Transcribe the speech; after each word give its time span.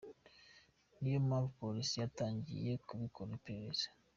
Niyo 0.99 1.17
mpamvu 1.27 1.49
polisi 1.61 1.95
yatangiye 2.01 2.71
kubikoraho 2.87 3.35
iperereza. 3.39 3.85